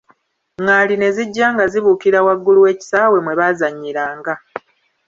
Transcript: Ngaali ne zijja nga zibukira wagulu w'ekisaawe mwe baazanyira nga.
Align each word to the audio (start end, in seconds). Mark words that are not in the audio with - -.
Ngaali 0.61 0.95
ne 0.97 1.09
zijja 1.15 1.45
nga 1.53 1.65
zibukira 1.71 2.19
wagulu 2.27 2.59
w'ekisaawe 2.65 3.17
mwe 3.23 3.37
baazanyira 3.39 4.03
nga. 4.19 4.33